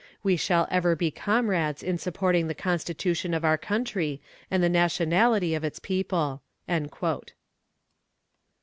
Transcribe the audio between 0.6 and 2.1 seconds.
ever be comrades in